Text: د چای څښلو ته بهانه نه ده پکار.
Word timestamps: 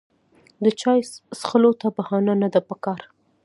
د 0.63 0.65
چای 0.81 0.99
څښلو 1.39 1.71
ته 1.81 1.87
بهانه 1.95 2.33
نه 2.41 2.47
ده 2.53 2.61
پکار. 2.69 2.99